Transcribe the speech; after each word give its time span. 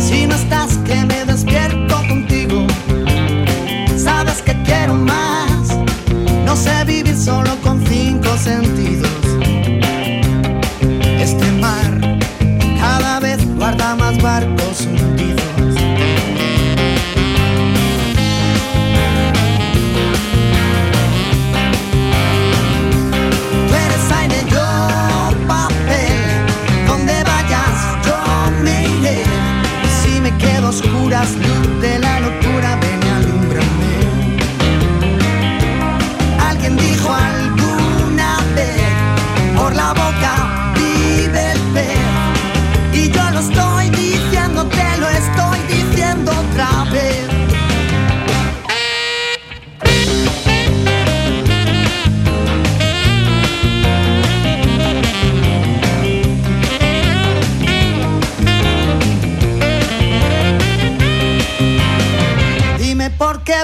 si 0.00 0.26
no 0.26 0.34
estás 0.34 0.78
que 0.86 0.96
me 1.04 1.24
despierto 1.24 1.96
contigo. 2.08 2.66
Sabes 3.96 4.42
que 4.42 4.54
quiero 4.62 4.94
más, 4.94 5.76
no 6.44 6.56
sé 6.56 6.84
vivir 6.84 7.16
solo 7.16 7.50
con 7.62 7.84
cinco 7.86 8.36
sentidos. 8.36 8.77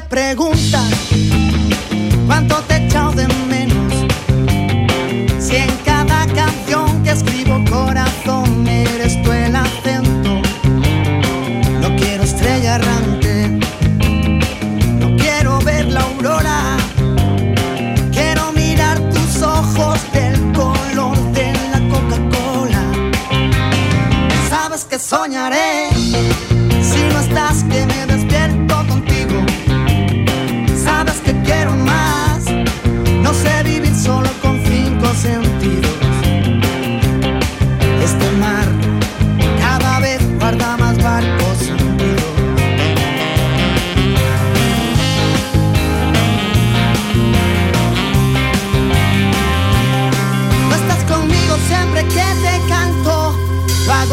pregunta. 0.02 1.03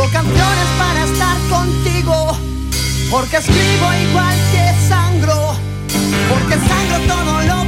Escribo 0.01 0.13
canciones 0.13 0.67
para 0.79 1.03
estar 1.03 1.37
contigo, 1.47 2.37
porque 3.11 3.37
escribo 3.37 3.93
igual 4.09 4.35
que 4.51 4.87
sangro, 4.89 5.55
porque 6.27 6.55
sangro 6.55 7.15
todo 7.15 7.41
lo 7.43 7.60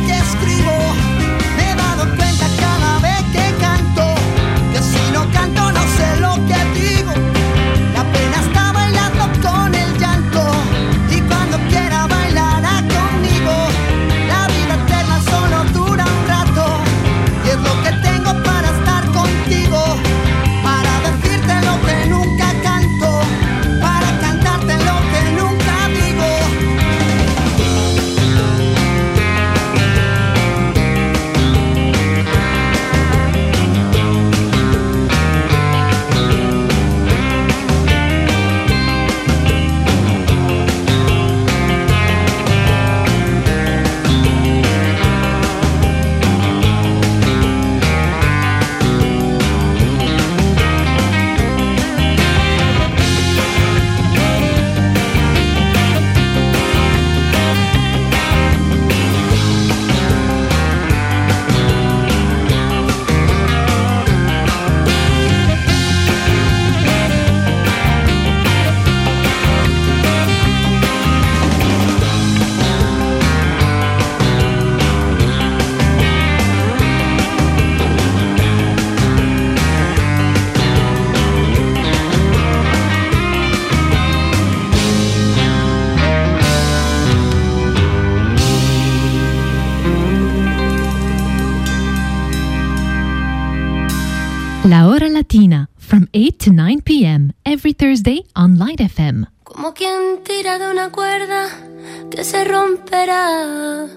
Tirar, 103.03 103.89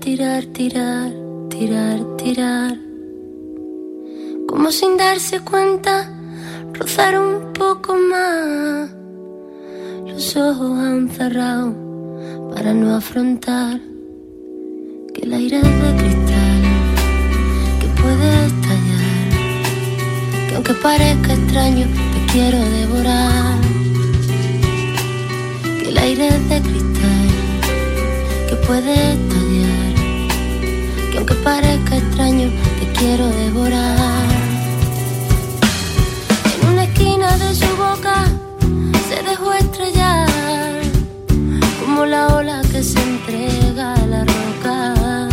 tirar, 0.00 0.42
tirar, 0.54 1.12
tirar, 1.50 1.98
tirar. 2.16 2.78
Como 4.48 4.72
sin 4.72 4.96
darse 4.96 5.40
cuenta, 5.40 6.10
rozar 6.72 7.18
un 7.20 7.52
poco 7.52 7.94
más. 7.94 8.88
Los 10.06 10.34
ojos 10.34 10.78
han 10.78 11.10
cerrado 11.10 11.74
para 12.54 12.72
no 12.72 12.96
afrontar 12.96 13.82
que 15.12 15.20
el 15.26 15.34
aire 15.34 15.58
es 15.58 15.62
de 15.62 15.94
cristal, 16.00 16.62
que 17.80 17.86
puede 18.00 18.46
estallar, 18.46 19.28
que 20.48 20.54
aunque 20.54 20.72
parezca 20.72 21.34
extraño, 21.34 21.86
te 21.86 22.32
quiero 22.32 22.58
devorar. 22.58 23.60
Que 25.82 25.88
el 25.90 25.98
aire 25.98 26.28
es 26.28 26.48
de 26.48 26.60
cristal 26.62 27.15
puede 28.66 29.16
tallar. 29.30 29.94
Que 31.10 31.18
aunque 31.18 31.34
parezca 31.34 31.96
extraño, 31.96 32.48
te 32.80 32.86
quiero 32.98 33.28
devorar. 33.28 34.26
En 36.54 36.68
una 36.72 36.84
esquina 36.84 37.36
de 37.38 37.54
su 37.54 37.76
boca 37.76 38.24
se 39.08 39.22
dejó 39.22 39.52
estrellar, 39.52 40.28
como 41.80 42.06
la 42.06 42.28
ola 42.36 42.60
que 42.72 42.82
se 42.82 43.00
entrega 43.00 43.94
a 43.94 44.06
la 44.06 44.24
roca. 44.24 45.28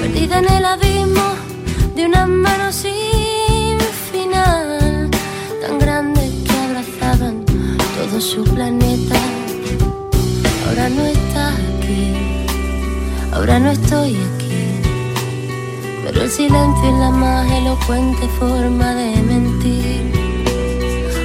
Perdida 0.00 0.38
en 0.38 0.48
el 0.56 0.64
abismo 0.64 1.26
de 1.96 2.06
una 2.06 2.26
mano 2.26 2.72
sin 2.72 3.78
final, 4.12 5.10
tan 5.62 5.78
grande 5.78 6.20
que 6.46 6.56
abrazaban 6.66 7.44
todo 7.96 8.20
su 8.20 8.44
planeta 8.44 9.29
ahora 13.32 13.58
no 13.58 13.70
estoy 13.70 14.16
aquí. 14.16 14.80
Pero 16.04 16.22
el 16.22 16.30
silencio 16.30 16.84
es 16.88 16.98
la 16.98 17.10
más 17.10 17.50
elocuente 17.50 18.26
forma 18.38 18.94
de 18.94 19.22
mentir. 19.22 20.12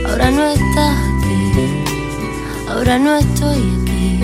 Ahora 0.08 0.32
no 0.32 0.46
estás 0.46 0.98
aquí, 1.10 1.84
ahora 2.70 3.00
no 3.00 3.16
estoy 3.16 3.58
aquí. 3.82 4.20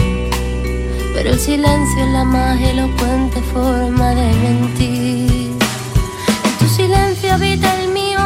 Pero 1.14 1.30
el 1.32 1.40
silencio 1.40 2.04
es 2.06 2.12
la 2.12 2.24
más 2.24 2.60
elocuente 2.62 3.42
forma 3.54 4.10
de 4.16 4.28
mentir. 4.46 5.52
En 6.46 6.58
tu 6.60 6.68
silencio 6.68 7.34
habita 7.34 7.82
el 7.82 7.92
mío 7.92 8.22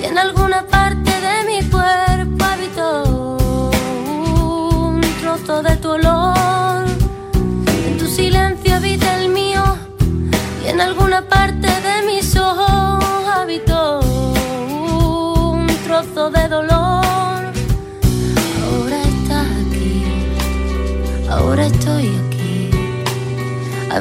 y 0.00 0.06
en 0.06 0.18
alguna 0.18 0.66
parte 0.66 0.81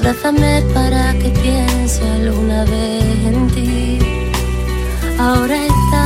Abrázame 0.02 0.64
para 0.74 1.14
que 1.14 1.30
piense 1.30 2.02
alguna 2.10 2.66
vez 2.66 3.04
en 3.24 3.48
ti. 3.52 4.00
Ahora 5.20 5.56
está 5.68 6.01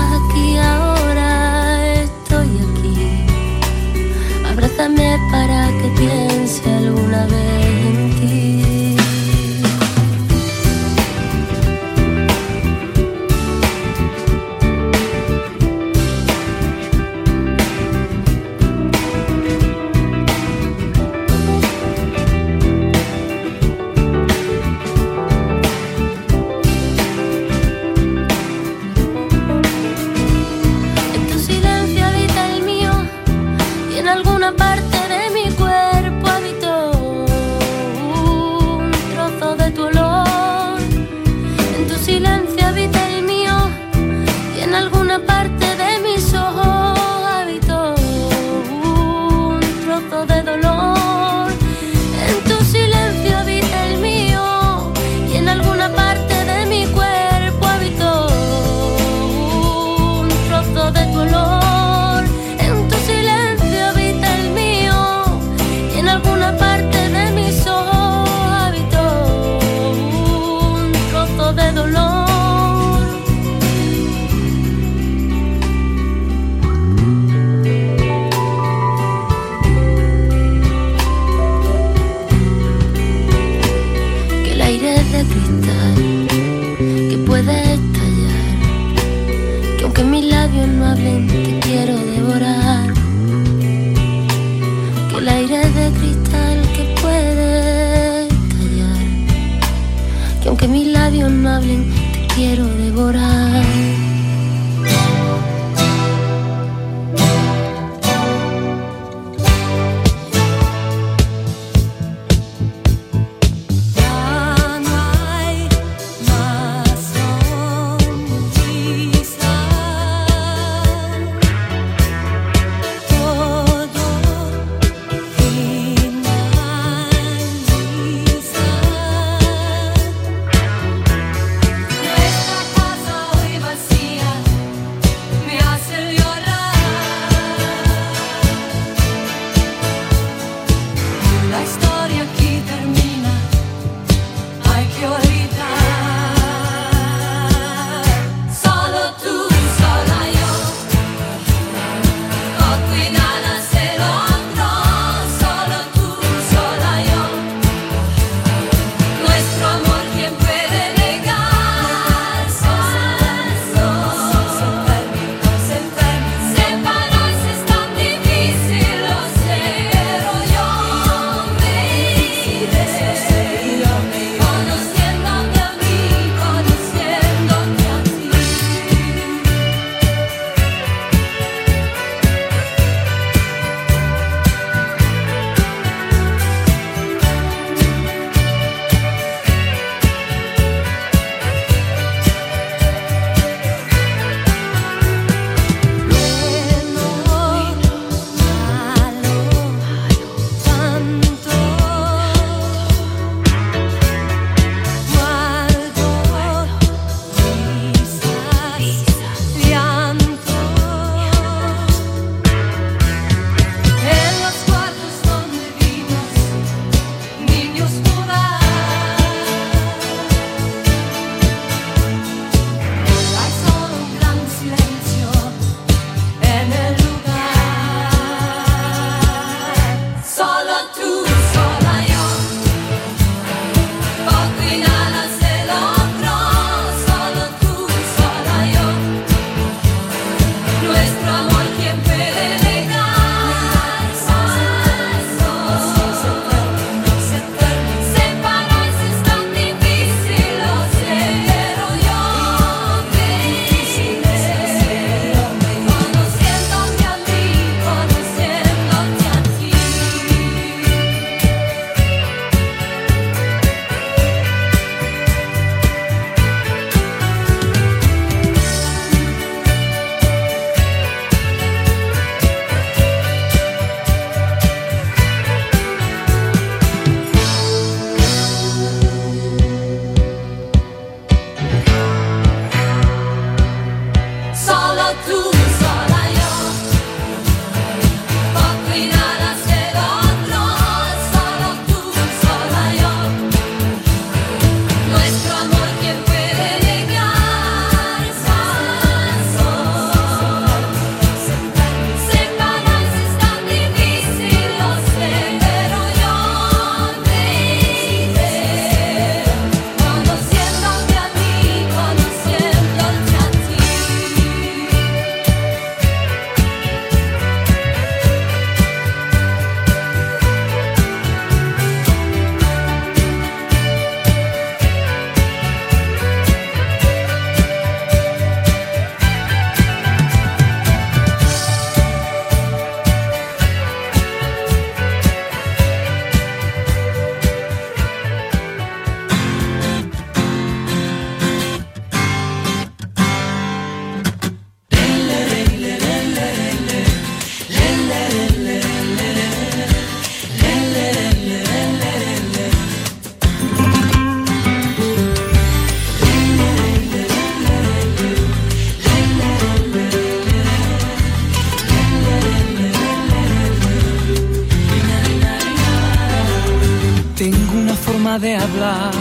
forma 368.36 368.40
de 368.40 368.56
hablar 368.56 369.12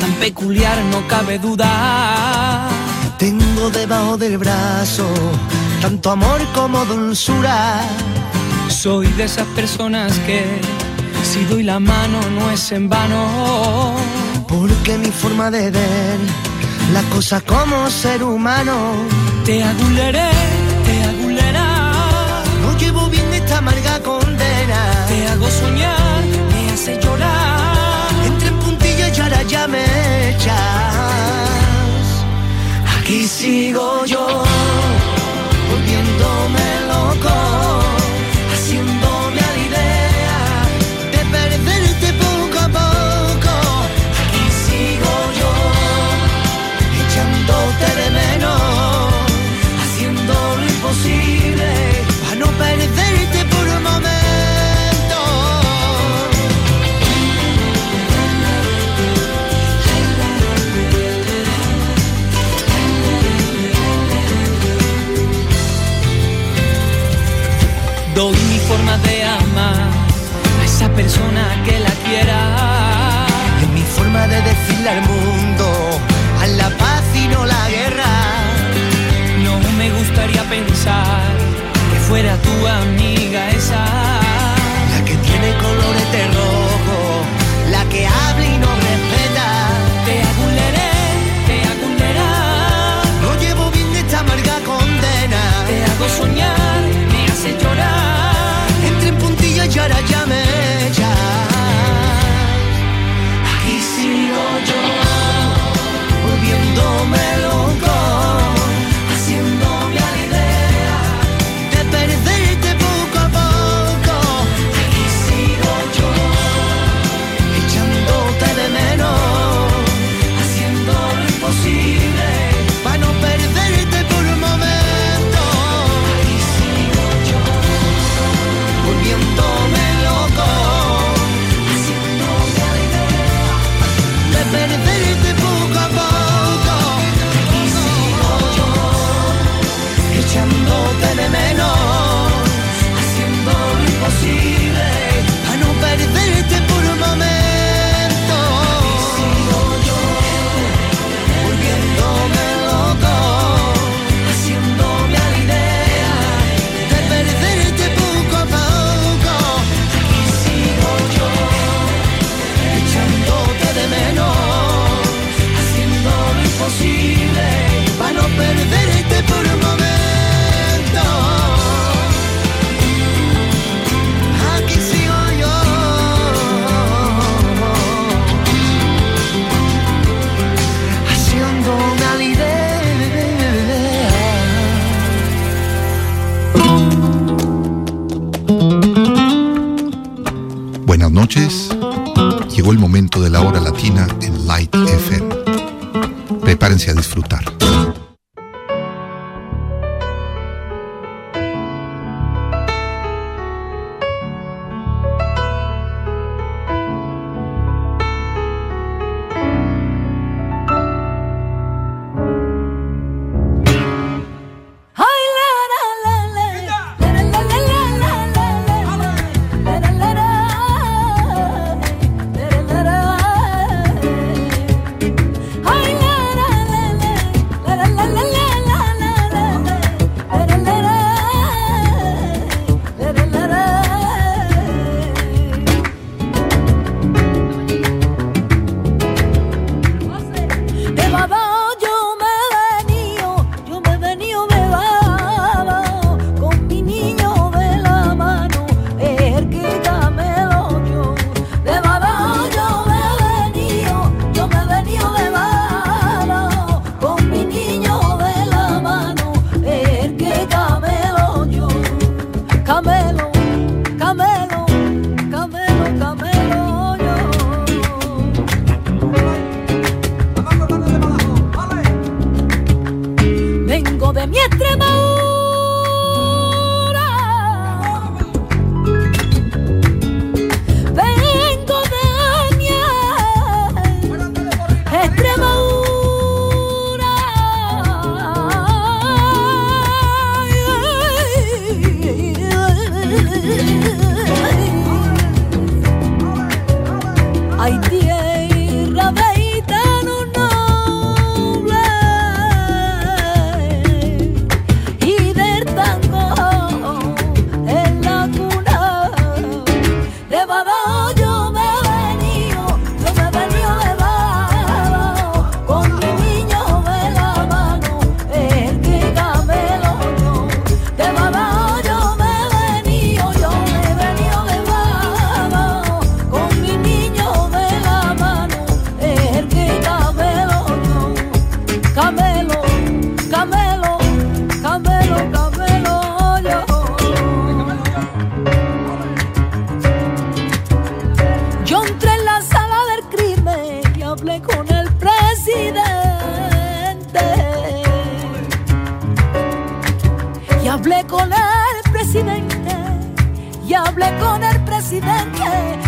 tan 0.00 0.12
peculiar, 0.20 0.78
no 0.90 1.06
cabe 1.08 1.38
duda. 1.38 2.68
Tengo 3.18 3.70
debajo 3.70 4.16
del 4.16 4.38
brazo 4.38 5.06
tanto 5.80 6.10
amor 6.10 6.40
como 6.54 6.84
dulzura. 6.84 7.80
Soy 8.68 9.06
de 9.18 9.24
esas 9.24 9.46
personas 9.54 10.12
que 10.26 10.42
si 11.22 11.44
doy 11.44 11.62
la 11.62 11.80
mano 11.80 12.18
no 12.30 12.50
es 12.50 12.72
en 12.72 12.88
vano. 12.88 13.94
Porque 14.48 14.98
mi 14.98 15.10
forma 15.10 15.50
de 15.50 15.70
ver 15.70 16.18
las 16.92 17.04
cosas 17.14 17.42
como 17.42 17.90
ser 17.90 18.22
humano. 18.22 18.74
Te 19.44 19.62
aguleré, 19.62 20.30
te 20.86 20.94
agulerá. 21.10 21.92
No 22.62 22.78
llevo 22.78 23.08
bien 23.08 23.32
esta 23.32 23.58
amarga 23.58 24.00
condena. 24.00 24.80
Te 25.08 25.28
hago 25.28 25.48
soñar, 25.50 26.22
me 26.52 26.70
hace 26.72 27.00
llorar. 27.02 27.55
Aquí 32.98 33.26
sigo 33.26 34.04
yo, 34.04 34.44
persona 70.96 71.44
que 71.66 71.78
la 71.78 71.94
quiera. 72.06 72.38
Es 73.60 73.68
mi 73.68 73.82
forma 73.82 74.26
de 74.26 74.40
decirle 74.40 74.88
al 74.88 75.02
mundo 75.02 75.66
a 76.40 76.46
la 76.46 76.70
paz 76.70 77.04
y 77.14 77.28
no 77.28 77.44
la 77.44 77.68
guerra. 77.68 78.12
No 79.44 79.54
me 79.78 79.90
gustaría 79.90 80.42
pensar 80.44 81.20
que 81.90 81.98
fuera 82.08 82.32
tu 82.46 82.66
amiga 82.66 83.50
esa. 83.50 83.84
La 84.92 85.00
que 85.04 85.16
tiene 85.26 85.48
colores 85.66 86.06
de 86.16 86.22
rojo, 86.38 86.98
la 87.74 87.82
que 87.90 88.06
habla 88.06 88.46
y 88.54 88.58
no 88.64 88.70
respeta. 88.88 89.48
Te 90.06 90.14
aguleré, 90.30 90.94
te 91.48 91.56
agulerá. 91.72 92.32
No 93.22 93.30
llevo 93.42 93.70
bien 93.70 93.90
esta 94.02 94.20
amarga 94.20 94.56
condena. 94.64 95.42
Te 95.68 95.76
hago 95.88 96.08
soñar, 96.20 96.80
me 97.12 97.20
hace 97.30 97.52
llorar. 97.62 97.95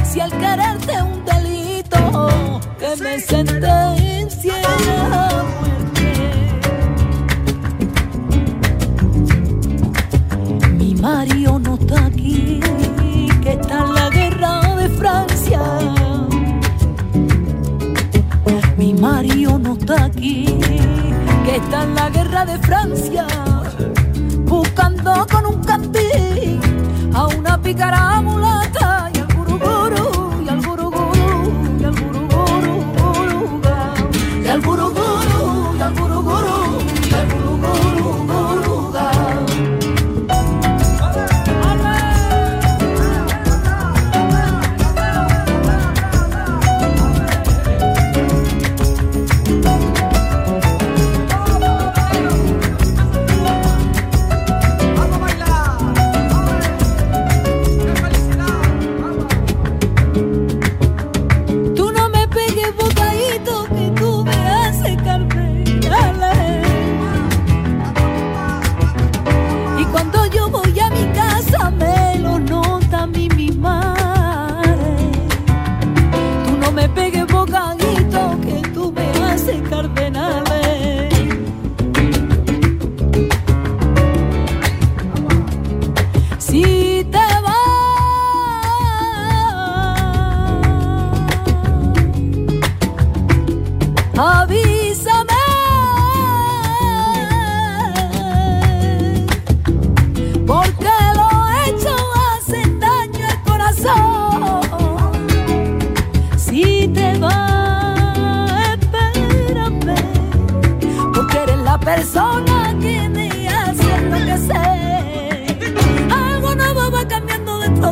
si 0.05 0.21
al 0.21 0.31
quererte 0.31 1.03
un 1.03 1.25
delito 1.25 2.61
que 2.79 3.03
me 3.03 3.21
sentencia 3.21 4.55
a 4.65 5.45
muerte. 5.61 6.09
Mi 10.79 10.95
Mario 10.95 11.59
no 11.59 11.75
está 11.75 12.07
aquí, 12.07 12.61
que 13.43 13.53
está 13.53 13.85
en 13.85 13.95
la 13.95 14.09
guerra 14.11 14.77
de 14.77 14.89
Francia. 14.91 15.61
Mi 18.77 18.95
Mario 18.95 19.59
no 19.59 19.75
está 19.75 20.05
aquí, 20.05 20.47
que 21.45 21.57
está 21.57 21.83
en 21.85 21.95
la 21.95 22.09
guerra 22.11 22.47
de 22.47 22.59
Francia, 22.59 23.27
buscando 24.47 25.27
con 25.31 25.47
un 25.47 25.65
candil 25.65 26.61
a 27.15 27.27
una 27.27 27.61
picarama 27.61 28.38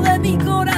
de 0.01 0.19
mi 0.19 0.37
corazón. 0.39 0.76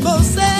você. 0.00 0.59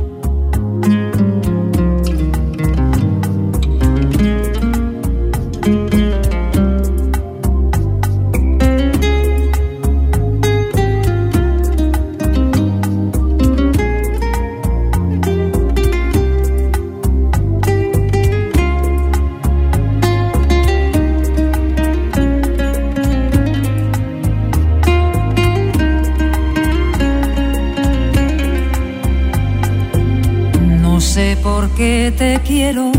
Te 31.81 32.39
quiero. 32.45 32.91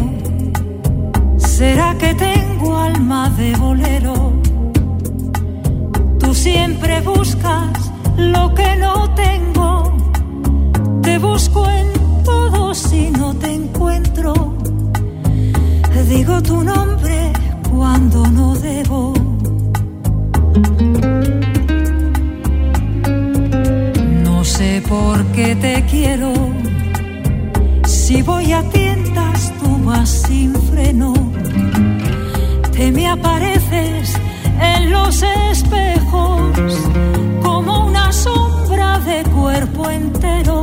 ¿Será 1.37 1.97
que 1.99 2.15
tengo 2.15 2.77
alma 2.77 3.31
de 3.31 3.55
bolero? 3.55 4.33
Tú 6.19 6.35
siempre 6.35 7.01
buscas 7.01 7.93
lo 8.17 8.53
que 8.55 8.75
no 8.77 9.09
tengo. 9.15 9.97
Te 11.01 11.17
busco 11.19 11.71
en 11.71 11.93
todo 12.25 12.75
si 12.75 13.11
no 13.11 13.35
te 13.35 13.53
encuentro. 13.53 14.35
Digo 16.09 16.43
tu 16.43 16.63
nombre 16.63 17.33
cuando 17.71 18.27
no 18.27 18.57
debo. 18.57 19.15
No 24.25 24.45
sé 24.45 24.83
por 24.89 25.25
qué 25.27 25.55
te 25.55 25.85
quiero 25.89 26.33
voy 28.25 28.53
a 28.53 28.63
tientas, 28.71 29.53
tú 29.61 29.85
vas 29.85 30.09
sin 30.09 30.55
freno. 30.55 31.13
Te 32.73 32.91
me 32.91 33.07
apareces 33.09 34.15
en 34.61 34.91
los 34.91 35.23
espejos 35.23 36.57
como 37.43 37.87
una 37.87 38.13
sombra 38.13 38.99
de 39.01 39.23
cuerpo 39.31 39.91
entero. 39.91 40.62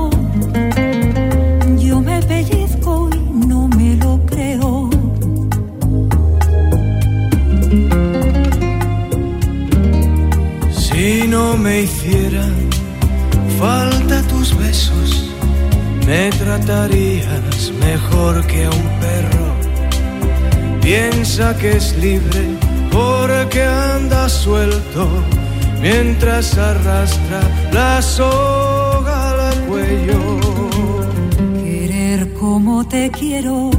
Me 16.10 16.32
tratarías 16.32 17.72
mejor 17.86 18.46
que 18.48 18.66
a 18.66 18.70
un 18.72 18.90
perro. 19.00 19.48
Piensa 20.82 21.56
que 21.56 21.78
es 21.78 21.96
libre 21.98 22.42
porque 22.92 23.64
anda 23.64 24.28
suelto 24.28 25.08
mientras 25.80 26.58
arrastra 26.58 27.42
la 27.72 28.02
soga 28.02 29.50
al 29.50 29.60
cuello. 29.68 30.40
Querer 31.64 32.34
como 32.34 32.88
te 32.88 33.12
quiero 33.12 33.70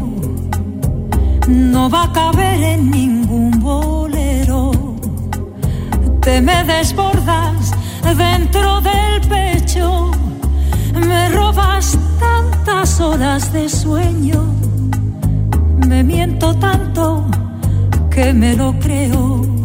no 1.48 1.90
va 1.90 2.04
a 2.04 2.12
caber 2.12 2.62
en 2.62 2.90
ningún 2.92 3.58
bolero. 3.58 4.70
Te 6.20 6.40
me 6.40 6.62
desbordas 6.62 7.72
dentro 8.16 8.80
del 8.82 9.20
pecho 9.28 10.10
me 10.94 11.28
robas 11.30 11.98
tantas 12.20 13.00
horas 13.00 13.52
de 13.52 13.68
sueño, 13.68 14.44
me 15.88 16.04
miento 16.04 16.54
tanto 16.56 17.24
que 18.10 18.32
me 18.32 18.54
lo 18.54 18.78
creo. 18.78 19.59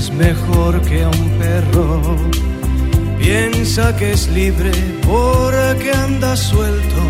Tratarías 0.00 0.10
mejor 0.12 0.80
que 0.82 1.02
a 1.02 1.08
un 1.08 1.30
perro. 1.38 2.00
Piensa 3.18 3.96
que 3.96 4.12
es 4.12 4.28
libre 4.28 4.70
porque 5.06 5.92
anda 5.92 6.36
suelto 6.36 7.02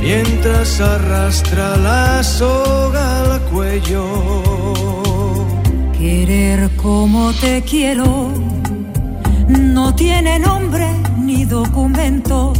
mientras 0.00 0.80
arrastra 0.80 1.76
la 1.76 2.22
soga 2.22 3.34
al 3.34 3.40
cuello. 3.42 4.04
Querer 5.98 6.70
como 6.76 7.32
te 7.34 7.62
quiero 7.62 8.32
no 9.48 9.94
tiene 9.94 10.38
nombre 10.38 10.88
ni 11.18 11.44
documentos. 11.44 12.58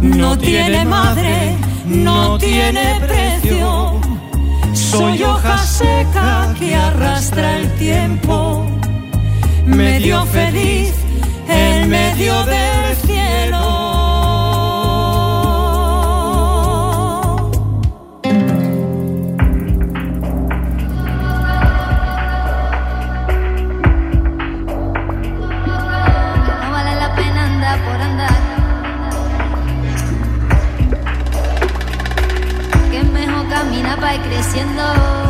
No 0.00 0.36
tiene 0.36 0.84
madre, 0.84 1.56
no 1.86 2.38
tiene 2.38 3.00
precio 3.00 4.09
soy 4.90 5.22
hoja 5.22 5.58
seca 5.58 6.54
que 6.58 6.74
arrastra 6.74 7.58
el 7.58 7.72
tiempo, 7.76 8.66
medio 9.64 10.26
feliz 10.26 10.92
en 11.48 11.88
medio 11.88 12.44
del 12.44 12.96
cielo. 13.06 13.79
camina 33.70 33.96
para 33.96 34.20
creciendo. 34.20 35.29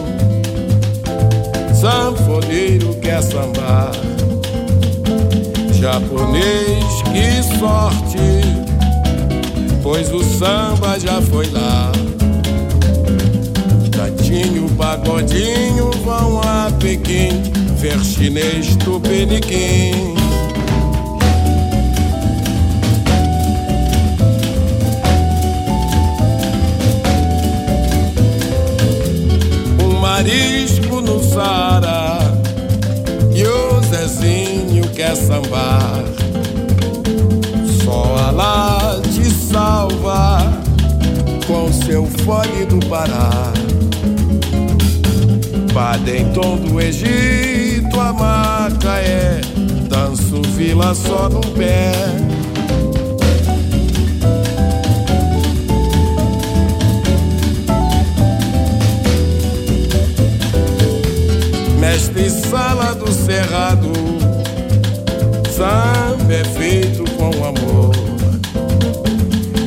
sanfoneiro 1.81 2.93
quer 3.01 3.23
sambar. 3.23 3.91
Japonês, 5.73 6.85
que 7.11 7.57
sorte, 7.57 8.19
pois 9.81 10.13
o 10.13 10.23
samba 10.23 10.99
já 10.99 11.19
foi 11.23 11.47
lá. 11.49 11.91
Tatinho, 13.91 14.69
pagodinho 14.77 15.89
vão 16.05 16.39
a 16.41 16.71
Pequim, 16.79 17.41
ver 17.77 17.99
chinês 18.03 18.75
tupiniquim. 18.75 20.13
marisco 29.99 30.70
Sambar. 35.15 36.03
Só 37.83 38.15
Alá 38.27 38.99
te 39.03 39.29
salva 39.29 40.61
fole 42.23 42.65
do 42.65 42.79
Pará. 42.87 43.51
Padenton 45.73 46.57
do 46.57 46.81
Egito, 46.81 47.99
a 47.99 48.13
Macaé, 48.13 49.41
danço 49.89 50.41
vila 50.55 50.93
só 50.93 51.29
no 51.29 51.41
pé. 51.41 51.91
Mestre 61.79 62.29
sala 62.29 62.93
do 62.93 63.11
cerrado, 63.11 63.91
samba 65.61 66.33
é 66.33 66.43
feito 66.43 67.03
com 67.17 67.29
amor. 67.45 67.91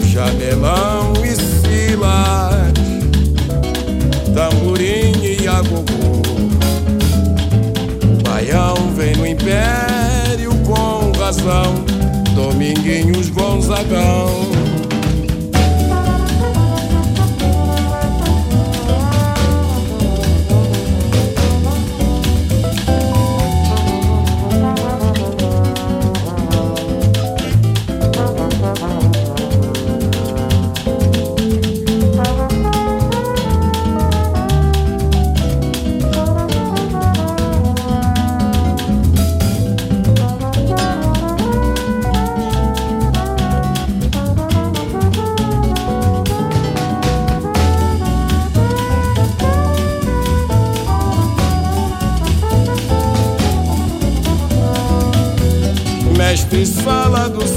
Jamelão 0.09 1.13
e 1.23 1.37
silas, 1.37 2.73
tamborim 4.35 5.13
e 5.23 5.47
agogô. 5.47 6.21
Baião 8.25 8.75
vem 8.97 9.15
no 9.15 9.25
império 9.25 10.51
com 10.67 11.13
razão, 11.17 11.85
Dominguinhos 12.35 13.31
Gonzagão. 13.31 14.74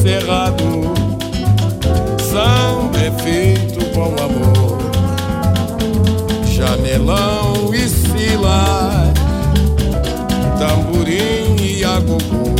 Fala 0.07 0.51
do 0.51 0.67
cerrado, 0.67 0.93
samba 2.19 2.97
é 2.97 3.11
feito 3.21 3.85
com 3.93 4.15
amor. 4.23 4.77
Janelão 6.45 7.73
e 7.73 7.89
silas, 7.89 9.13
tamborim 10.57 11.55
e 11.61 11.83
agogô. 11.83 12.55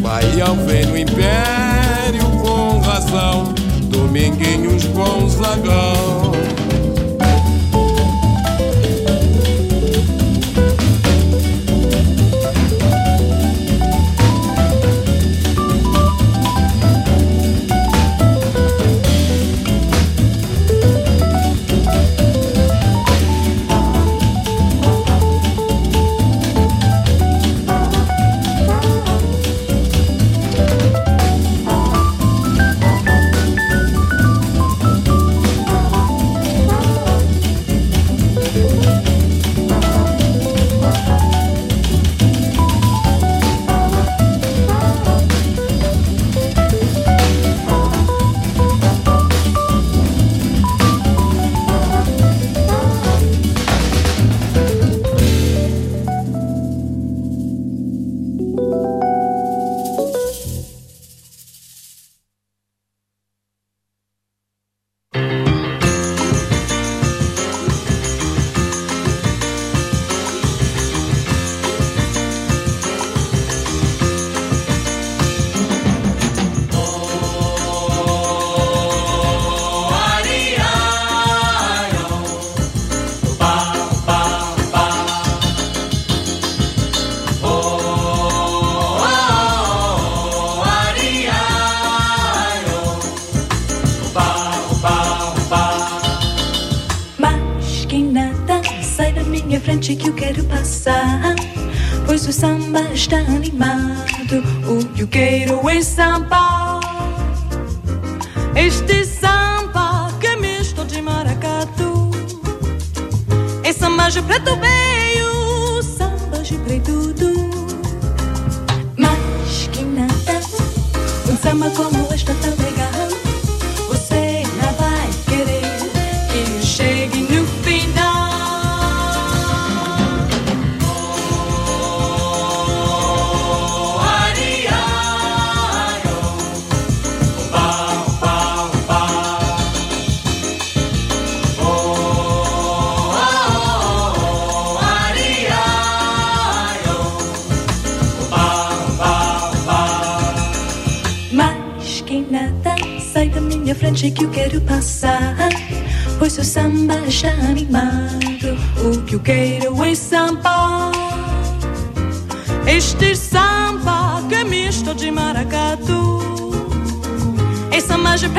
Baião 0.00 0.56
vem 0.66 0.86
no 0.86 0.98
império 0.98 2.24
com 2.42 2.78
razão, 2.80 3.54
Dominguinhos 3.84 4.84
Gonzagão. 4.86 6.32
Mas 6.32 6.41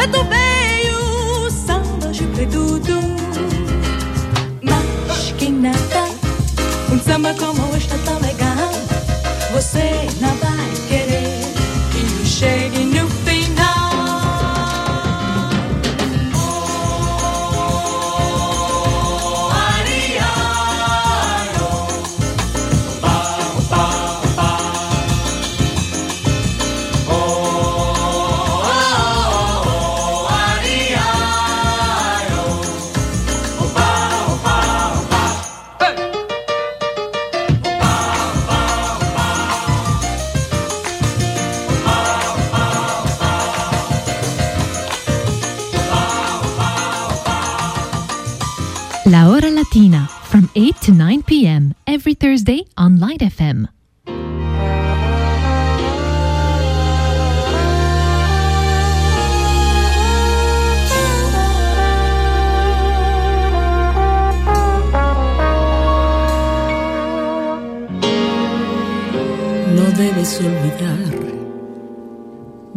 preto 0.03 0.25
veio, 0.25 1.49
samba 1.49 2.11
de 2.11 2.23
preto 2.27 2.79
do. 2.79 2.99
Mas 4.61 5.31
que 5.37 5.49
nada, 5.49 6.09
um 6.91 6.99
samba 6.99 7.33
como 7.35 7.52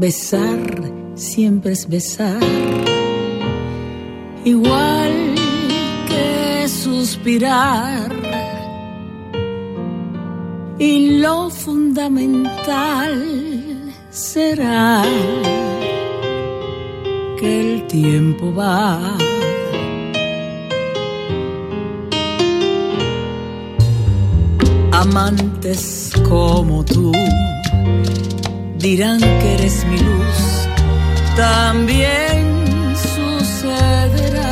besar 0.07 0.61
siempre 1.17 1.73
es 1.73 1.89
besar, 1.89 2.39
igual 4.45 5.35
que 6.07 6.69
suspirar. 6.69 8.13
Y 10.79 11.19
lo 11.19 11.51
fundamental 11.51 13.15
será 14.11 15.03
que 17.39 17.51
el 17.63 17.87
tiempo 17.89 18.55
va. 18.55 19.17
Amantes 24.93 26.13
como 26.29 26.85
tú 26.85 27.11
dirán 28.79 29.19
que 29.21 29.55
eres 29.55 29.85
mi 29.87 29.99
luz, 29.99 30.69
también 31.37 32.95
sucederán. 33.15 34.47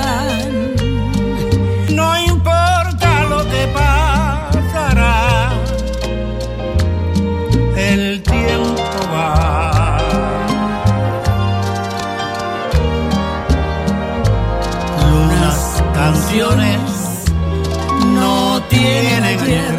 No 1.90 2.18
importa 2.18 3.24
lo 3.28 3.44
que 3.48 3.66
pasará, 3.72 5.50
el 7.76 8.22
tiempo 8.22 8.98
va. 9.12 9.98
Lunas, 15.10 15.82
canciones 15.94 16.80
no 18.14 18.62
tienen 18.68 19.73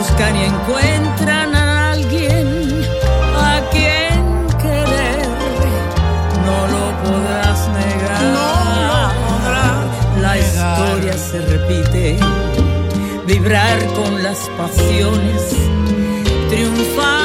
buscan 0.00 0.34
y 0.34 0.44
encuentran 0.44 1.54
a 1.54 1.92
alguien 1.92 2.82
a 3.36 3.60
quien 3.70 4.46
querer. 4.62 5.18
No 6.46 6.58
lo 6.74 6.84
podrás 7.04 7.68
negar. 7.80 8.22
La 10.22 10.38
historia 10.38 11.12
se 11.18 11.38
repite. 11.52 12.18
Vibrar 13.26 13.78
con 13.98 14.22
las 14.22 14.38
pasiones. 14.56 15.42
Triunfar 16.48 17.19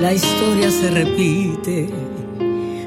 La 0.00 0.12
historia 0.14 0.70
se 0.70 0.90
repite. 0.90 1.88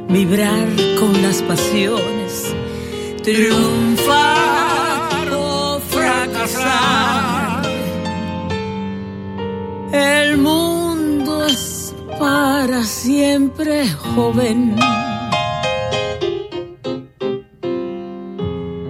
Vibrar 0.07 0.67
con 0.97 1.21
las 1.21 1.41
pasiones. 1.41 2.55
Triunfar 3.21 4.29
o 5.33 5.79
fracasar. 5.89 7.63
El 9.91 10.37
mundo 10.37 11.45
es 11.47 11.93
para 12.17 12.81
siempre 12.83 13.89
joven. 13.89 14.77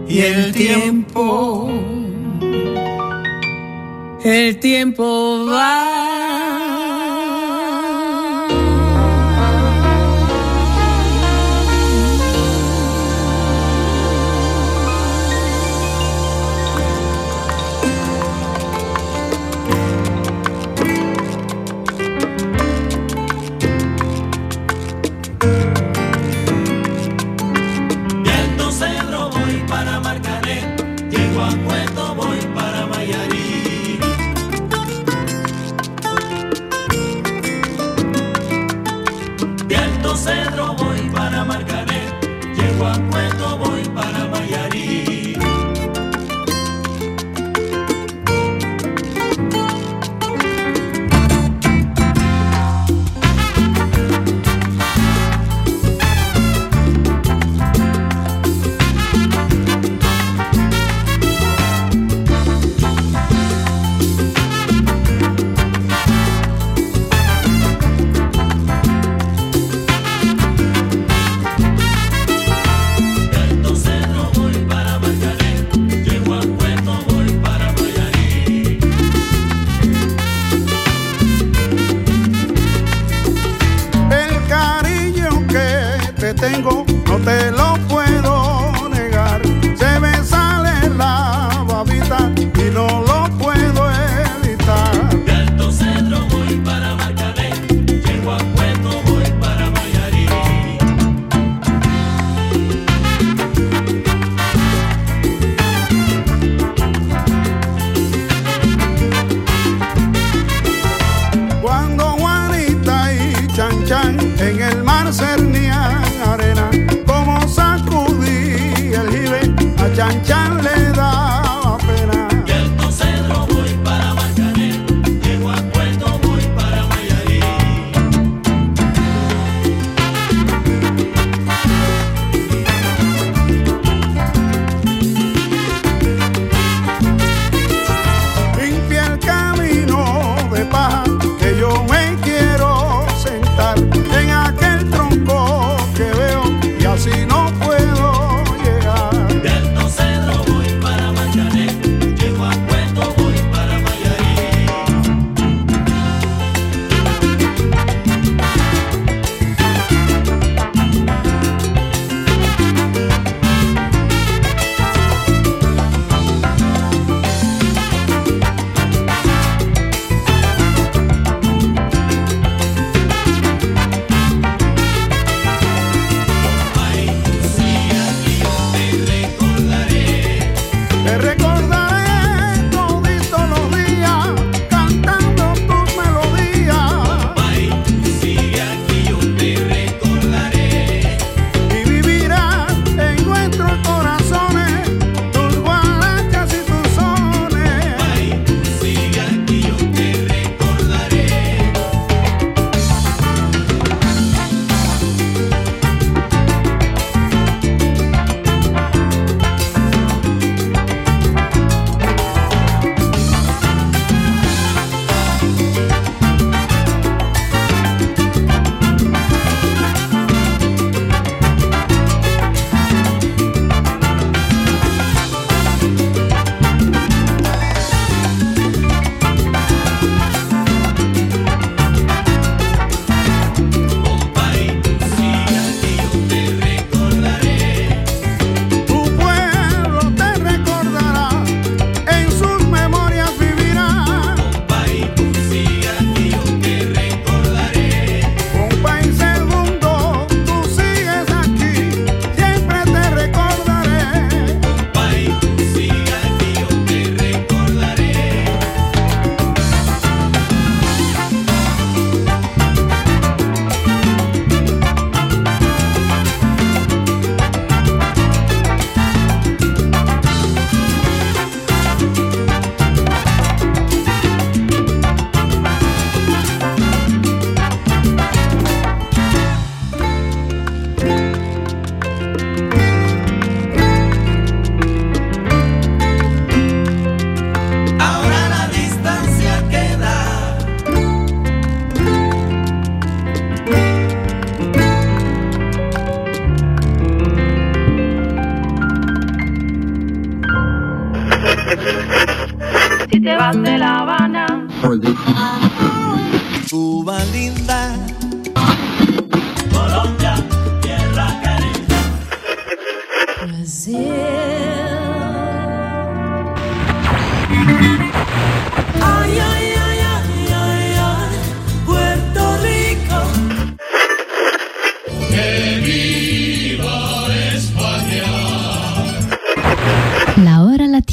Y 0.08 0.20
el 0.20 0.52
tiempo, 0.52 1.70
El 4.24 4.60
tiempo 4.60 5.46
va. 5.48 6.01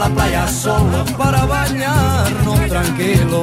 La 0.00 0.08
playa 0.08 0.48
solo 0.48 1.04
para 1.18 1.44
bañarnos 1.44 2.58
tranquilo. 2.68 3.42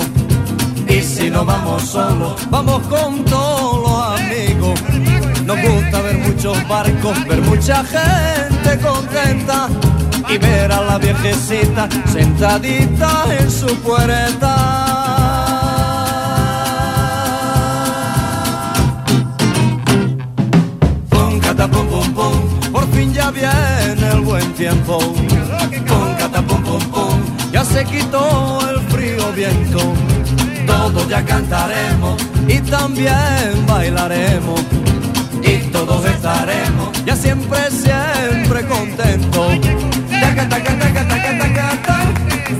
Y 0.90 1.02
si 1.02 1.30
no 1.30 1.46
vamos 1.46 1.84
solos, 1.84 2.36
vamos 2.50 2.82
con 2.88 3.24
todos 3.26 3.78
los 3.86 4.20
amigos. 4.20 4.80
Nos 5.46 5.62
gusta 5.62 6.02
ver 6.02 6.18
muchos 6.18 6.68
barcos, 6.68 7.28
ver 7.28 7.42
mucha 7.42 7.84
gente 7.84 8.80
contenta 8.80 9.70
y 10.30 10.38
ver 10.40 10.72
a 10.72 10.82
la 10.82 10.98
viejecita 10.98 11.88
sentadita 12.12 13.12
en 13.40 13.52
su 13.52 13.68
puerta. 13.82 14.87
Ya 23.06 23.32
viene 23.32 24.10
el 24.12 24.22
buen 24.22 24.54
tiempo. 24.54 24.98
Pum, 24.98 26.16
cata, 26.18 26.42
pum, 26.42 26.64
pum, 26.64 27.20
ya 27.52 27.64
se 27.64 27.86
quitó 27.86 28.60
el 28.70 28.80
frío 28.90 29.32
viento. 29.34 29.94
Todos 30.66 31.08
ya 31.08 31.24
cantaremos 31.24 32.18
y 32.48 32.60
también 32.60 33.66
bailaremos. 33.68 34.62
Y 35.44 35.58
todos 35.72 36.06
estaremos 36.06 36.90
ya 37.06 37.16
siempre, 37.16 37.60
siempre 37.70 38.66
contentos. 38.66 39.60
Taca, 40.10 40.50
taca, 40.50 40.80
taca, 40.80 41.08
taca, 41.08 41.38
taca, 41.38 41.68
ta. 41.86 41.98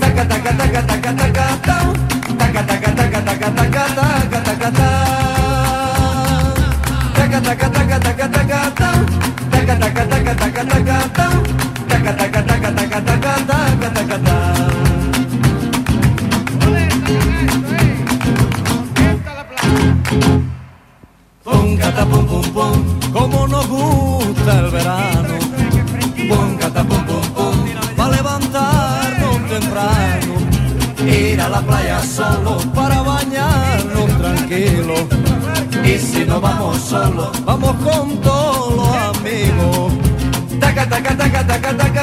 Taca, 0.00 0.28
taca, 0.28 0.56
taca, 0.56 0.86
taca, 0.86 1.16
taca, 1.16 1.46
ta. 1.66 1.92
Taca, 2.38 2.66
taca, 2.66 2.94
taca, 2.94 3.24
taca, 3.24 3.50
taca, 3.50 3.86
taca, 3.94 4.42
taca, 4.42 4.70
ta. 4.70 4.90
Taca, 7.14 7.40
taca, 7.42 7.70
taca, 7.72 8.00
taca, 8.00 8.30
taca, 8.30 8.77
vamos 37.44 37.76
con 37.82 38.08
amigos. 38.18 38.37
Taca, 40.78 41.00
taca, 41.00 41.42
taca, 41.42 41.74
taca, 41.74 41.98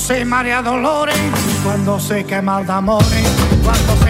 se 0.00 0.24
marea 0.24 0.62
dolores, 0.62 1.14
cuando 1.62 2.00
se 2.00 2.24
quema 2.24 2.62
el 2.62 2.70
amor, 2.70 3.04
cuando 3.62 3.96
se 4.04 4.09